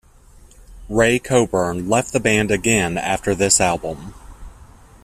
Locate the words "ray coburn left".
0.89-2.11